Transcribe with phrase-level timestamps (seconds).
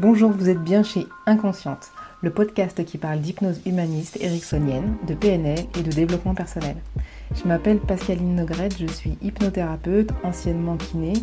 [0.00, 1.90] Bonjour, vous êtes bien chez Inconsciente,
[2.22, 6.76] le podcast qui parle d'hypnose humaniste ericksonienne, de PNL et de développement personnel.
[7.34, 11.14] Je m'appelle Pascaline Nogrette, je suis hypnothérapeute, anciennement kiné.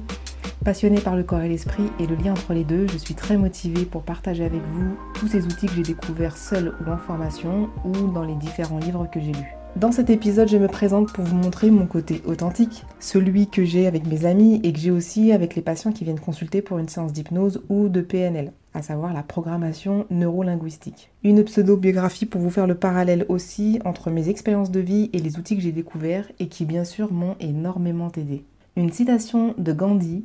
[0.66, 3.38] Passionnée par le corps et l'esprit et le lien entre les deux, je suis très
[3.38, 7.70] motivée pour partager avec vous tous ces outils que j'ai découverts seul ou en formation
[7.86, 9.56] ou dans les différents livres que j'ai lus.
[9.76, 13.88] Dans cet épisode, je me présente pour vous montrer mon côté authentique, celui que j'ai
[13.88, 16.88] avec mes amis et que j'ai aussi avec les patients qui viennent consulter pour une
[16.88, 21.12] séance d'hypnose ou de PNL, à savoir la programmation neurolinguistique.
[21.24, 25.38] Une pseudo-biographie pour vous faire le parallèle aussi entre mes expériences de vie et les
[25.38, 28.46] outils que j'ai découverts et qui bien sûr m'ont énormément aidé.
[28.78, 30.24] Une citation de Gandhi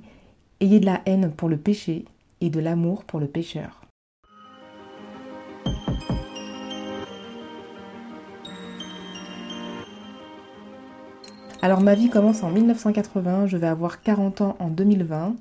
[0.61, 2.05] Ayez de la haine pour le péché
[2.41, 3.80] et de l'amour pour le pécheur.
[11.63, 15.37] Alors ma vie commence en 1980, je vais avoir 40 ans en 2020.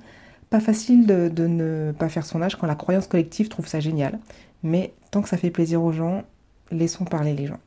[0.50, 4.20] Pas facile de, ne pas faire son âge quand la croyance collective trouve ça génial.
[4.62, 6.24] Mais tant que ça fait plaisir aux gens,
[6.72, 7.60] laissons parler les gens.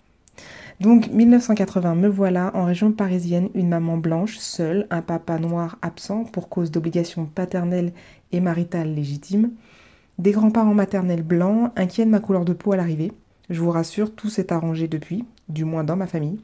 [0.81, 6.25] Donc 1980, me voilà en région parisienne, une maman blanche, seule, un papa noir absent
[6.25, 7.93] pour cause d'obligations paternelles
[8.33, 9.53] et maritales légitimes,
[10.19, 13.13] des grands-parents maternels blancs, inquiets de ma couleur de peau à l'arrivée.
[13.49, 16.39] Je vous rassure, tout s'est arrangé depuis, du moins dans ma famille.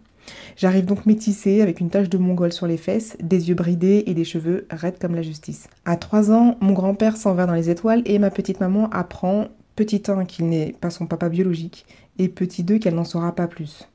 [0.57, 4.15] J'arrive donc métissée avec une tache de mongol sur les fesses, des yeux bridés et
[4.15, 5.69] des cheveux raides comme la justice.
[5.85, 9.49] À 3 ans, mon grand-père s'en va dans les étoiles et ma petite maman apprend,
[9.77, 11.87] petit 1 qu'il n'est pas son papa biologique
[12.19, 13.89] et petit 2 qu'elle n'en saura pas plus.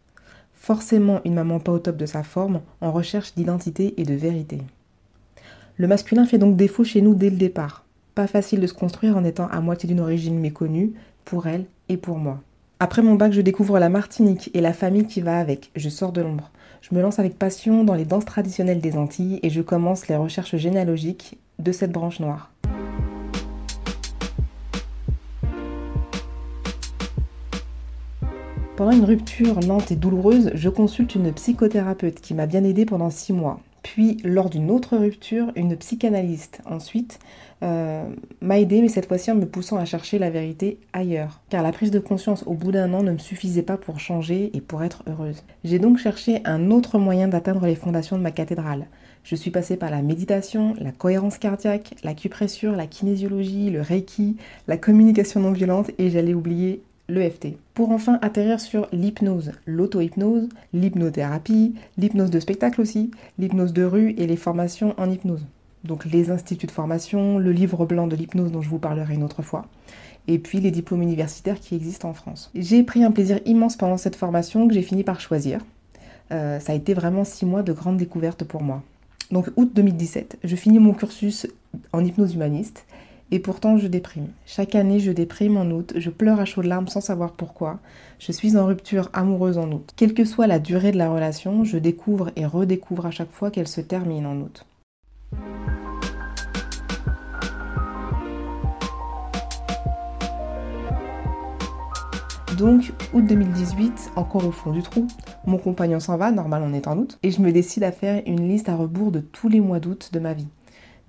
[0.53, 4.59] Forcément une maman pas au top de sa forme, en recherche d'identité et de vérité.
[5.75, 7.83] Le masculin fait donc défaut chez nous dès le départ.
[8.15, 10.93] Pas facile de se construire en étant à moitié d'une origine méconnue,
[11.25, 12.41] pour elle et pour moi.
[12.83, 15.71] Après mon bac, je découvre la Martinique et la famille qui va avec.
[15.77, 16.51] Je sors de l'ombre.
[16.81, 20.17] Je me lance avec passion dans les danses traditionnelles des Antilles et je commence les
[20.17, 22.51] recherches généalogiques de cette branche noire.
[28.75, 33.09] Pendant une rupture lente et douloureuse, je consulte une psychothérapeute qui m'a bien aidée pendant
[33.09, 33.61] six mois.
[33.83, 36.61] Puis, lors d'une autre rupture, une psychanalyste.
[36.65, 37.19] Ensuite,
[37.63, 38.05] euh,
[38.41, 41.41] m'a aidé, mais cette fois-ci en me poussant à chercher la vérité ailleurs.
[41.49, 44.51] Car la prise de conscience au bout d'un an ne me suffisait pas pour changer
[44.53, 45.43] et pour être heureuse.
[45.63, 48.87] J'ai donc cherché un autre moyen d'atteindre les fondations de ma cathédrale.
[49.23, 54.77] Je suis passée par la méditation, la cohérence cardiaque, l'acupressure, la kinésiologie, le reiki, la
[54.77, 56.83] communication non violente et j'allais oublier
[57.13, 57.57] l'EFT.
[57.73, 64.27] Pour enfin atterrir sur l'hypnose, l'auto-hypnose, l'hypnothérapie, l'hypnose de spectacle aussi, l'hypnose de rue et
[64.27, 65.45] les formations en hypnose
[65.83, 69.23] donc les instituts de formation, le livre blanc de l'hypnose dont je vous parlerai une
[69.23, 69.65] autre fois,
[70.27, 72.49] et puis les diplômes universitaires qui existent en France.
[72.55, 75.59] J'ai pris un plaisir immense pendant cette formation que j'ai fini par choisir.
[76.31, 78.81] Euh, ça a été vraiment six mois de grandes découvertes pour moi.
[79.31, 81.47] Donc août 2017, je finis mon cursus
[81.91, 82.85] en hypnose humaniste
[83.33, 84.27] et pourtant je déprime.
[84.45, 87.79] Chaque année je déprime en août, je pleure à chaudes larmes sans savoir pourquoi.
[88.19, 89.89] Je suis en rupture amoureuse en août.
[89.95, 93.49] Quelle que soit la durée de la relation, je découvre et redécouvre à chaque fois
[93.49, 94.67] qu'elle se termine en août.
[102.59, 105.07] Donc, août 2018, encore au fond du trou,
[105.47, 108.21] mon compagnon s'en va, normal on est en août, et je me décide à faire
[108.27, 110.49] une liste à rebours de tous les mois d'août de ma vie.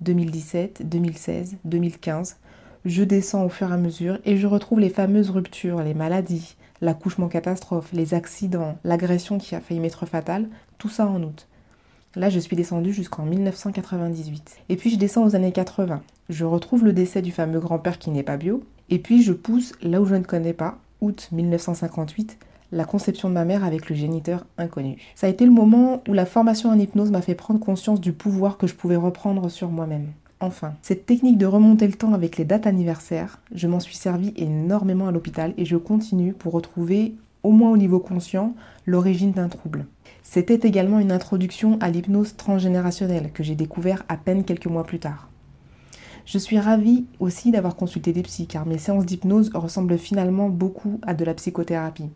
[0.01, 2.37] 2017, 2016, 2015.
[2.85, 6.55] Je descends au fur et à mesure et je retrouve les fameuses ruptures, les maladies,
[6.81, 10.47] l'accouchement catastrophe, les accidents, l'agression qui a failli m'être fatale,
[10.77, 11.47] tout ça en août.
[12.15, 14.57] Là, je suis descendue jusqu'en 1998.
[14.69, 16.01] Et puis je descends aux années 80.
[16.29, 18.63] Je retrouve le décès du fameux grand-père qui n'est pas bio.
[18.89, 22.37] Et puis je pousse là où je ne connais pas, août 1958,
[22.75, 24.97] la conception de ma mère avec le géniteur inconnu.
[25.15, 28.11] Ça a été le moment où la formation en hypnose m'a fait prendre conscience du
[28.11, 30.07] pouvoir que je pouvais reprendre sur moi-même.
[30.41, 34.33] Enfin, cette technique de remonter le temps avec les dates anniversaires, je m'en suis servi
[34.35, 38.53] énormément à l'hôpital et je continue pour retrouver, au moins au niveau conscient,
[38.85, 39.85] l'origine d'un trouble.
[40.21, 44.99] C'était également une introduction à l'hypnose transgénérationnelle que j'ai découvert à peine quelques mois plus
[44.99, 45.29] tard.
[46.25, 50.99] Je suis ravie aussi d'avoir consulté des psys car mes séances d'hypnose ressemblent finalement beaucoup
[51.03, 52.09] à de la psychothérapie.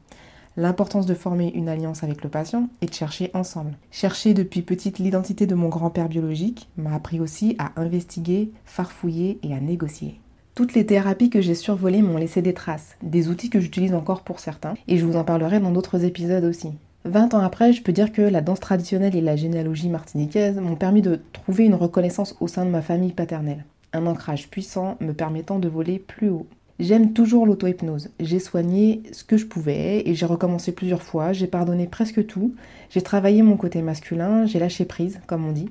[0.57, 3.77] L'importance de former une alliance avec le patient et de chercher ensemble.
[3.91, 9.53] Chercher depuis petite l'identité de mon grand-père biologique m'a appris aussi à investiguer, farfouiller et
[9.53, 10.19] à négocier.
[10.55, 14.23] Toutes les thérapies que j'ai survolées m'ont laissé des traces, des outils que j'utilise encore
[14.23, 16.71] pour certains, et je vous en parlerai dans d'autres épisodes aussi.
[17.05, 20.75] 20 ans après, je peux dire que la danse traditionnelle et la généalogie martiniquaise m'ont
[20.75, 23.63] permis de trouver une reconnaissance au sein de ma famille paternelle
[23.93, 26.47] un ancrage puissant me permettant de voler plus haut.
[26.79, 28.09] J'aime toujours l'auto-hypnose.
[28.21, 32.55] J'ai soigné ce que je pouvais et j'ai recommencé plusieurs fois, j'ai pardonné presque tout,
[32.89, 35.69] j'ai travaillé mon côté masculin, j'ai lâché prise, comme on dit.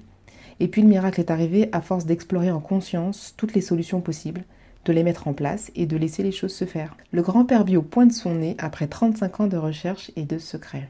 [0.60, 4.44] Et puis le miracle est arrivé à force d'explorer en conscience toutes les solutions possibles.
[4.84, 6.96] de les mettre en place et de laisser les choses se faire.
[7.12, 10.88] Le grand-père bio pointe son nez après 35 ans de recherche et de secrets.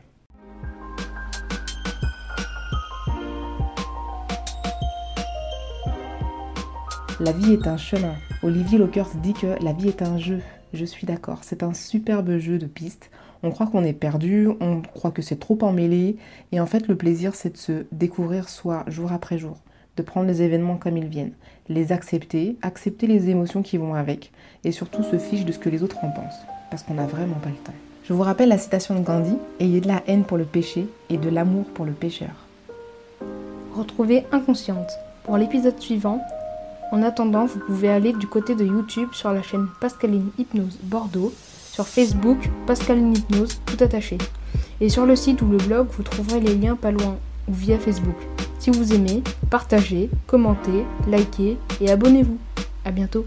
[7.21, 8.15] La vie est un chemin.
[8.45, 10.39] Olivier Lockers dit que la vie est un jeu.
[10.73, 13.11] Je suis d'accord, c'est un superbe jeu de pistes.
[13.43, 16.17] On croit qu'on est perdu, on croit que c'est trop emmêlé,
[16.53, 19.57] et en fait le plaisir c'est de se découvrir soi jour après jour,
[19.97, 21.33] de prendre les événements comme ils viennent,
[21.69, 24.31] les accepter, accepter les émotions qui vont avec,
[24.63, 27.39] et surtout se fiche de ce que les autres en pensent, parce qu'on n'a vraiment
[27.43, 27.75] pas le temps.
[28.05, 31.17] Je vous rappelle la citation de Gandhi, Ayez de la haine pour le péché et
[31.17, 32.47] de l'amour pour le pécheur.
[33.75, 34.93] Retrouvez Inconsciente.
[35.25, 36.25] Pour l'épisode suivant,
[36.91, 41.33] en attendant, vous pouvez aller du côté de YouTube sur la chaîne Pascaline Hypnose Bordeaux,
[41.73, 44.19] sur Facebook Pascaline Hypnose tout attaché,
[44.81, 47.17] et sur le site ou le blog vous trouverez les liens pas loin
[47.49, 48.17] ou via Facebook.
[48.59, 52.39] Si vous aimez, partagez, commentez, likez et abonnez-vous.
[52.85, 53.25] A bientôt